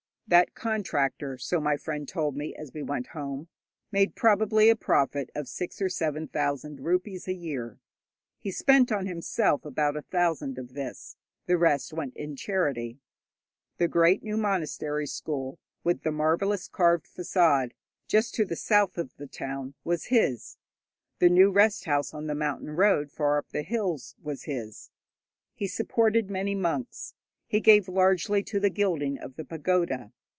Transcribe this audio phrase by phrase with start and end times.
[0.27, 3.49] That contractor, so my friend told me as we went home,
[3.91, 7.81] made probably a profit of six or seven thousand rupees a year.
[8.39, 11.17] He spent on himself about a thousand of this;
[11.47, 13.01] the rest went in charity.
[13.77, 17.73] The great new monastery school, with the marvellous carved façade,
[18.07, 20.55] just to the south of the town, was his,
[21.19, 24.91] the new rest house on the mountain road far up in the hills was his.
[25.55, 27.15] He supported many monks,
[27.47, 30.13] he gave largely to the gilding of the pagoda.